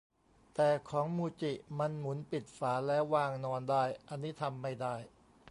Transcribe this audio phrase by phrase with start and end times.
[0.55, 4.95] แต่ของมูจิมันหมุนปิดฝาแล้ววางนอนได้ อันนี้ทำไม่ได้